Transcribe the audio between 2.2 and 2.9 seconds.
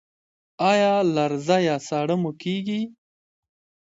مو کیږي؟